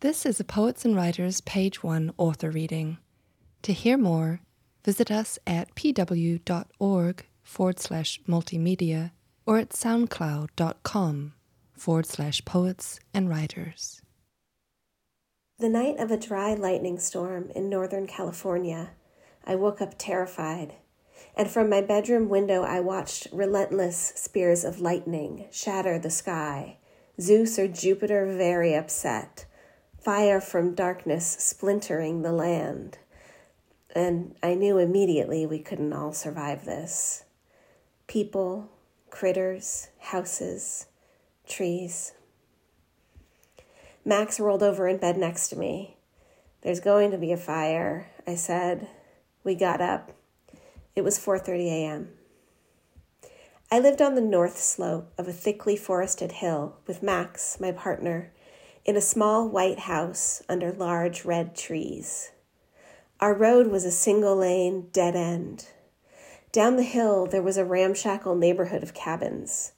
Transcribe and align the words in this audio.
This 0.00 0.24
is 0.24 0.38
a 0.38 0.44
Poets 0.44 0.84
and 0.84 0.94
Writers 0.94 1.40
Page 1.40 1.82
1 1.82 2.12
author 2.18 2.52
reading. 2.52 2.98
To 3.62 3.72
hear 3.72 3.98
more, 3.98 4.42
visit 4.84 5.10
us 5.10 5.40
at 5.44 5.74
pw.org 5.74 7.26
forward 7.42 7.80
slash 7.80 8.20
multimedia 8.28 9.10
or 9.44 9.58
at 9.58 9.70
soundcloud.com 9.70 11.32
forward 11.76 12.06
slash 12.06 12.44
poets 12.44 13.00
and 13.12 13.28
writers. 13.28 14.00
The 15.58 15.68
night 15.68 15.98
of 15.98 16.12
a 16.12 16.16
dry 16.16 16.54
lightning 16.54 17.00
storm 17.00 17.50
in 17.56 17.68
Northern 17.68 18.06
California, 18.06 18.90
I 19.44 19.56
woke 19.56 19.82
up 19.82 19.96
terrified, 19.98 20.74
and 21.36 21.50
from 21.50 21.68
my 21.68 21.80
bedroom 21.80 22.28
window 22.28 22.62
I 22.62 22.78
watched 22.78 23.26
relentless 23.32 24.12
spears 24.14 24.62
of 24.62 24.80
lightning 24.80 25.46
shatter 25.50 25.98
the 25.98 26.08
sky, 26.08 26.76
Zeus 27.20 27.58
or 27.58 27.66
Jupiter 27.66 28.26
very 28.26 28.76
upset, 28.76 29.46
fire 30.00 30.40
from 30.40 30.74
darkness 30.74 31.36
splintering 31.38 32.22
the 32.22 32.32
land. 32.32 32.98
And 33.94 34.34
I 34.42 34.54
knew 34.54 34.78
immediately 34.78 35.46
we 35.46 35.58
couldn't 35.58 35.92
all 35.92 36.12
survive 36.12 36.64
this. 36.64 37.24
People, 38.06 38.70
critters, 39.10 39.88
houses, 39.98 40.86
trees. 41.46 42.12
Max 44.04 44.40
rolled 44.40 44.62
over 44.62 44.88
in 44.88 44.98
bed 44.98 45.18
next 45.18 45.48
to 45.48 45.56
me. 45.56 45.96
There's 46.62 46.80
going 46.80 47.10
to 47.10 47.18
be 47.18 47.32
a 47.32 47.36
fire, 47.36 48.10
I 48.26 48.34
said. 48.34 48.88
We 49.44 49.54
got 49.54 49.80
up. 49.80 50.12
It 50.94 51.02
was 51.02 51.18
4:30 51.18 51.66
a.m. 51.66 52.08
I 53.70 53.78
lived 53.78 54.00
on 54.00 54.14
the 54.14 54.20
north 54.20 54.58
slope 54.58 55.12
of 55.18 55.28
a 55.28 55.32
thickly 55.32 55.76
forested 55.76 56.32
hill 56.32 56.76
with 56.86 57.02
Max, 57.02 57.60
my 57.60 57.70
partner, 57.70 58.32
in 58.84 58.96
a 58.96 59.00
small 59.00 59.48
white 59.48 59.80
house 59.80 60.42
under 60.48 60.72
large 60.72 61.24
red 61.24 61.56
trees. 61.56 62.30
Our 63.20 63.34
road 63.34 63.66
was 63.66 63.84
a 63.84 63.90
single 63.90 64.36
lane 64.36 64.88
dead 64.92 65.16
end. 65.16 65.68
Down 66.52 66.76
the 66.76 66.82
hill 66.82 67.26
there 67.26 67.42
was 67.42 67.56
a 67.56 67.64
ramshackle 67.64 68.36
neighborhood 68.36 68.82
of 68.82 68.94
cabins. 68.94 69.72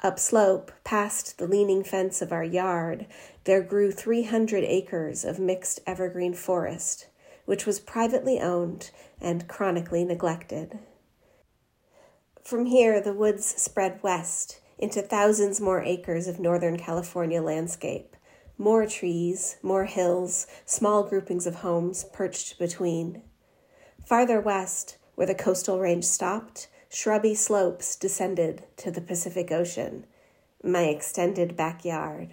Upslope, 0.00 0.70
past 0.84 1.38
the 1.38 1.46
leaning 1.46 1.82
fence 1.82 2.20
of 2.20 2.32
our 2.32 2.44
yard, 2.44 3.06
there 3.44 3.62
grew 3.62 3.90
300 3.90 4.62
acres 4.64 5.24
of 5.24 5.38
mixed 5.38 5.80
evergreen 5.86 6.34
forest, 6.34 7.06
which 7.46 7.66
was 7.66 7.80
privately 7.80 8.40
owned 8.40 8.90
and 9.20 9.48
chronically 9.48 10.04
neglected. 10.04 10.78
From 12.42 12.66
here, 12.66 13.00
the 13.00 13.14
woods 13.14 13.46
spread 13.46 14.02
west 14.02 14.60
into 14.78 15.00
thousands 15.00 15.60
more 15.60 15.82
acres 15.82 16.26
of 16.26 16.38
Northern 16.38 16.76
California 16.76 17.40
landscape, 17.40 18.16
more 18.58 18.86
trees, 18.86 19.56
more 19.62 19.84
hills, 19.84 20.46
small 20.64 21.02
groupings 21.02 21.46
of 21.46 21.56
homes 21.56 22.04
perched 22.12 22.58
between. 22.58 23.22
Farther 24.04 24.40
west, 24.40 24.98
where 25.14 25.26
the 25.26 25.34
coastal 25.34 25.80
range 25.80 26.04
stopped, 26.04 26.68
shrubby 26.88 27.34
slopes 27.34 27.96
descended 27.96 28.64
to 28.76 28.90
the 28.90 29.00
Pacific 29.00 29.50
Ocean, 29.50 30.06
my 30.62 30.84
extended 30.84 31.56
backyard. 31.56 32.30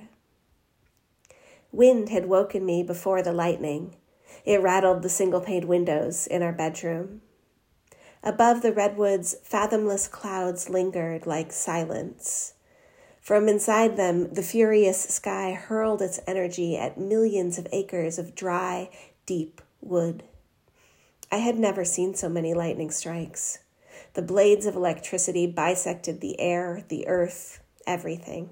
Wind 1.71 2.09
had 2.09 2.27
woken 2.27 2.65
me 2.65 2.83
before 2.83 3.21
the 3.21 3.33
lightning. 3.33 3.95
It 4.45 4.61
rattled 4.61 5.01
the 5.01 5.09
single 5.09 5.41
pane 5.41 5.67
windows 5.67 6.27
in 6.27 6.43
our 6.43 6.51
bedroom. 6.51 7.21
Above 8.23 8.61
the 8.61 8.73
redwoods, 8.73 9.35
fathomless 9.43 10.07
clouds 10.07 10.69
lingered 10.69 11.25
like 11.25 11.51
silence. 11.51 12.53
From 13.21 13.47
inside 13.47 13.97
them, 13.97 14.33
the 14.33 14.41
furious 14.41 14.99
sky 14.99 15.51
hurled 15.51 16.01
its 16.01 16.19
energy 16.25 16.75
at 16.75 16.97
millions 16.97 17.59
of 17.59 17.67
acres 17.71 18.17
of 18.17 18.33
dry, 18.33 18.89
deep 19.27 19.61
wood. 19.79 20.23
I 21.31 21.37
had 21.37 21.59
never 21.59 21.85
seen 21.85 22.15
so 22.15 22.27
many 22.27 22.55
lightning 22.55 22.89
strikes. 22.89 23.59
The 24.15 24.23
blades 24.23 24.65
of 24.65 24.75
electricity 24.75 25.45
bisected 25.45 26.19
the 26.19 26.39
air, 26.39 26.83
the 26.89 27.07
earth, 27.07 27.61
everything. 27.85 28.49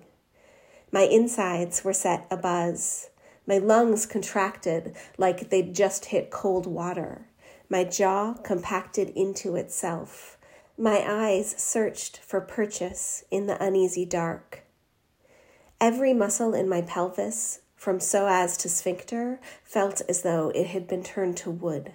My 0.91 1.01
insides 1.01 1.83
were 1.83 1.91
set 1.91 2.29
abuzz. 2.29 3.09
My 3.47 3.57
lungs 3.57 4.05
contracted 4.05 4.95
like 5.17 5.49
they'd 5.49 5.73
just 5.73 6.05
hit 6.05 6.29
cold 6.29 6.67
water. 6.67 7.25
My 7.69 7.83
jaw 7.83 8.35
compacted 8.35 9.09
into 9.15 9.55
itself. 9.55 10.37
My 10.81 11.03
eyes 11.05 11.61
searched 11.61 12.19
for 12.19 12.39
purchase 12.39 13.25
in 13.29 13.47
the 13.47 13.61
uneasy 13.61 14.05
dark. 14.05 14.63
Every 15.81 16.13
muscle 16.13 16.53
in 16.53 16.69
my 16.69 16.81
pelvis, 16.81 17.59
from 17.75 17.99
psoas 17.99 18.55
to 18.59 18.69
sphincter, 18.69 19.41
felt 19.61 20.01
as 20.07 20.21
though 20.21 20.53
it 20.55 20.67
had 20.67 20.87
been 20.87 21.03
turned 21.03 21.35
to 21.37 21.51
wood. 21.51 21.91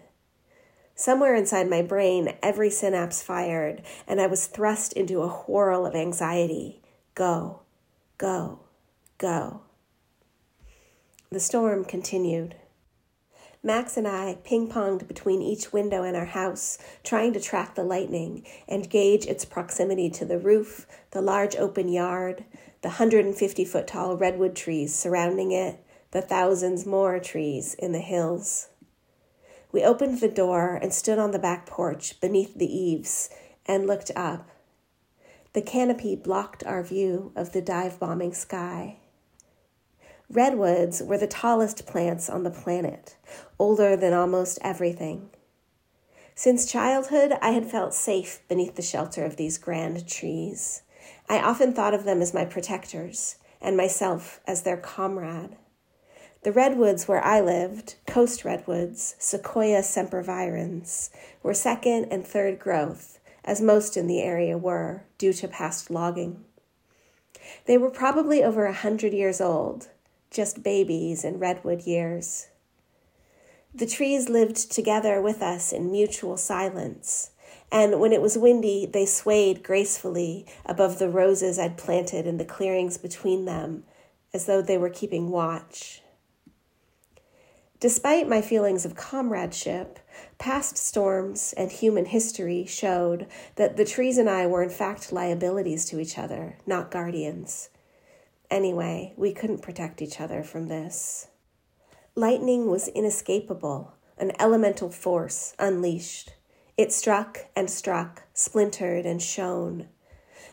Somewhere 0.94 1.34
inside 1.34 1.70
my 1.70 1.80
brain, 1.80 2.34
every 2.42 2.68
synapse 2.68 3.22
fired, 3.22 3.80
and 4.06 4.20
I 4.20 4.26
was 4.26 4.46
thrust 4.46 4.92
into 4.92 5.22
a 5.22 5.28
whirl 5.28 5.86
of 5.86 5.94
anxiety. 5.94 6.82
Go, 7.14 7.62
go, 8.18 8.60
go. 9.16 9.62
The 11.30 11.40
storm 11.40 11.86
continued. 11.86 12.56
Max 13.66 13.96
and 13.96 14.06
I 14.06 14.36
ping 14.44 14.68
ponged 14.68 15.08
between 15.08 15.40
each 15.40 15.72
window 15.72 16.04
in 16.04 16.14
our 16.14 16.26
house, 16.26 16.76
trying 17.02 17.32
to 17.32 17.40
track 17.40 17.74
the 17.74 17.82
lightning 17.82 18.46
and 18.68 18.90
gauge 18.90 19.24
its 19.24 19.46
proximity 19.46 20.10
to 20.10 20.26
the 20.26 20.38
roof, 20.38 20.86
the 21.12 21.22
large 21.22 21.56
open 21.56 21.88
yard, 21.88 22.44
the 22.82 22.88
150 22.88 23.64
foot 23.64 23.86
tall 23.86 24.18
redwood 24.18 24.54
trees 24.54 24.94
surrounding 24.94 25.50
it, 25.50 25.82
the 26.10 26.20
thousands 26.20 26.84
more 26.84 27.18
trees 27.18 27.72
in 27.72 27.92
the 27.92 28.00
hills. 28.00 28.68
We 29.72 29.82
opened 29.82 30.20
the 30.20 30.28
door 30.28 30.78
and 30.80 30.92
stood 30.92 31.18
on 31.18 31.30
the 31.30 31.38
back 31.38 31.64
porch 31.64 32.20
beneath 32.20 32.54
the 32.54 32.70
eaves 32.70 33.30
and 33.64 33.86
looked 33.86 34.10
up. 34.14 34.50
The 35.54 35.62
canopy 35.62 36.16
blocked 36.16 36.64
our 36.64 36.82
view 36.82 37.32
of 37.34 37.52
the 37.52 37.62
dive 37.62 37.98
bombing 37.98 38.34
sky. 38.34 38.98
Redwoods 40.30 41.02
were 41.02 41.18
the 41.18 41.26
tallest 41.26 41.86
plants 41.86 42.30
on 42.30 42.42
the 42.42 42.50
planet, 42.50 43.16
older 43.58 43.96
than 43.96 44.12
almost 44.12 44.58
everything. 44.62 45.30
Since 46.34 46.70
childhood, 46.70 47.34
I 47.40 47.50
had 47.50 47.70
felt 47.70 47.94
safe 47.94 48.40
beneath 48.48 48.74
the 48.74 48.82
shelter 48.82 49.24
of 49.24 49.36
these 49.36 49.58
grand 49.58 50.08
trees. 50.08 50.82
I 51.28 51.38
often 51.38 51.72
thought 51.72 51.94
of 51.94 52.04
them 52.04 52.20
as 52.22 52.34
my 52.34 52.44
protectors, 52.44 53.36
and 53.60 53.76
myself 53.76 54.40
as 54.46 54.62
their 54.62 54.76
comrade. 54.76 55.56
The 56.42 56.52
redwoods 56.52 57.08
where 57.08 57.24
I 57.24 57.40
lived, 57.40 57.94
coast 58.06 58.44
redwoods, 58.44 59.14
Sequoia 59.18 59.80
sempervirens, 59.80 61.10
were 61.42 61.54
second 61.54 62.06
and 62.10 62.26
third 62.26 62.58
growth, 62.58 63.18
as 63.44 63.62
most 63.62 63.96
in 63.96 64.06
the 64.06 64.20
area 64.20 64.58
were, 64.58 65.04
due 65.16 65.32
to 65.34 65.48
past 65.48 65.90
logging. 65.90 66.44
They 67.66 67.78
were 67.78 67.90
probably 67.90 68.42
over 68.42 68.66
a 68.66 68.72
hundred 68.72 69.14
years 69.14 69.40
old, 69.40 69.88
just 70.34 70.62
babies 70.62 71.24
in 71.24 71.38
redwood 71.38 71.82
years. 71.82 72.48
The 73.74 73.86
trees 73.86 74.28
lived 74.28 74.70
together 74.70 75.22
with 75.22 75.42
us 75.42 75.72
in 75.72 75.90
mutual 75.90 76.36
silence, 76.36 77.30
and 77.72 78.00
when 78.00 78.12
it 78.12 78.20
was 78.20 78.36
windy, 78.36 78.84
they 78.86 79.06
swayed 79.06 79.62
gracefully 79.62 80.46
above 80.66 80.98
the 80.98 81.08
roses 81.08 81.58
I'd 81.58 81.78
planted 81.78 82.26
in 82.26 82.36
the 82.36 82.44
clearings 82.44 82.98
between 82.98 83.46
them, 83.46 83.84
as 84.32 84.46
though 84.46 84.60
they 84.60 84.76
were 84.76 84.90
keeping 84.90 85.30
watch. 85.30 86.02
Despite 87.80 88.28
my 88.28 88.40
feelings 88.40 88.84
of 88.84 88.94
comradeship, 88.94 89.98
past 90.38 90.76
storms 90.76 91.52
and 91.56 91.70
human 91.70 92.06
history 92.06 92.64
showed 92.64 93.26
that 93.56 93.76
the 93.76 93.84
trees 93.84 94.18
and 94.18 94.30
I 94.30 94.46
were 94.46 94.62
in 94.62 94.70
fact 94.70 95.12
liabilities 95.12 95.84
to 95.86 96.00
each 96.00 96.16
other, 96.18 96.56
not 96.66 96.90
guardians. 96.90 97.68
Anyway, 98.54 99.12
we 99.16 99.32
couldn't 99.32 99.62
protect 99.62 100.00
each 100.00 100.20
other 100.20 100.44
from 100.44 100.68
this. 100.68 101.26
Lightning 102.14 102.70
was 102.70 102.86
inescapable, 102.86 103.94
an 104.16 104.30
elemental 104.38 104.92
force 104.92 105.54
unleashed. 105.58 106.34
It 106.76 106.92
struck 106.92 107.46
and 107.56 107.68
struck, 107.68 108.22
splintered 108.32 109.06
and 109.06 109.20
shone. 109.20 109.88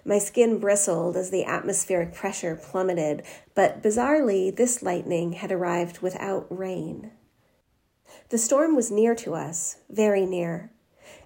My 0.04 0.18
skin 0.18 0.58
bristled 0.58 1.16
as 1.16 1.30
the 1.30 1.46
atmospheric 1.46 2.12
pressure 2.12 2.56
plummeted, 2.56 3.22
but 3.54 3.84
bizarrely, 3.84 4.50
this 4.50 4.82
lightning 4.82 5.34
had 5.34 5.52
arrived 5.52 6.00
without 6.00 6.48
rain. 6.50 7.12
The 8.30 8.40
storm 8.40 8.76
was 8.76 8.90
near 8.90 9.14
to 9.14 9.36
us, 9.36 9.76
very 9.92 10.26
near, 10.26 10.72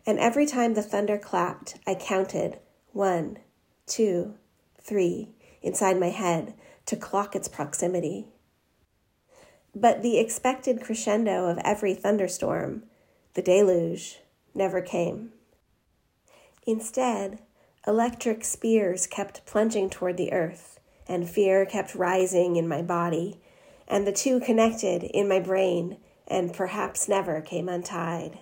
and 0.05 0.19
every 0.19 0.45
time 0.45 0.73
the 0.73 0.83
thunder 0.83 1.17
clapped, 1.17 1.79
I 1.87 1.95
counted 1.95 2.59
one, 2.91 3.37
two, 3.87 4.35
three 4.81 5.35
inside 5.65 5.99
my 5.99 6.09
head 6.09 6.53
to 6.85 6.95
clock 6.95 7.35
its 7.35 7.47
proximity. 7.47 8.27
But 9.73 10.01
the 10.01 10.17
expected 10.17 10.81
crescendo 10.81 11.47
of 11.47 11.59
every 11.63 11.93
thunderstorm, 11.93 12.83
the 13.33 13.41
deluge, 13.41 14.19
never 14.53 14.81
came. 14.81 15.31
Instead, 16.65 17.39
electric 17.85 18.45
spears 18.45 19.05
kept 19.05 19.45
plunging 19.45 19.89
toward 19.89 20.17
the 20.17 20.31
earth, 20.31 20.79
and 21.07 21.29
fear 21.29 21.65
kept 21.65 21.93
rising 21.93 22.55
in 22.55 22.67
my 22.67 22.81
body, 22.81 23.41
and 23.87 24.07
the 24.07 24.11
two 24.11 24.39
connected 24.39 25.03
in 25.03 25.27
my 25.27 25.39
brain 25.39 25.97
and 26.27 26.53
perhaps 26.53 27.07
never 27.07 27.41
came 27.41 27.69
untied. 27.69 28.39